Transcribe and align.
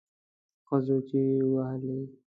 ښځو 0.67 0.97
چیغې 1.07 1.37
وهلې. 1.53 1.99